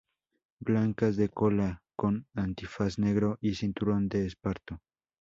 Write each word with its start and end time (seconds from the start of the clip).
Blancas, 0.59 1.15
de 1.15 1.27
cola, 1.29 1.83
con 1.95 2.25
antifaz 2.33 2.97
negro 2.97 3.37
y 3.39 3.53
cinturón 3.53 4.09
de 4.09 4.25
esparto. 4.25 4.81